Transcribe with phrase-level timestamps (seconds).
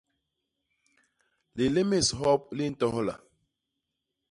[1.57, 3.15] Lilémés hop li ntohla.